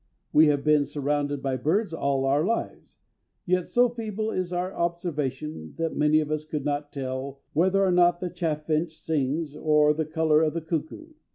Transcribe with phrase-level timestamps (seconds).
[0.33, 2.97] We have been surrounded by birds all our lives,
[3.45, 7.91] yet so feeble is our observation that many of us could not tell whether or
[7.91, 11.09] not the chaffinch sings, or the colour of the cuckoo.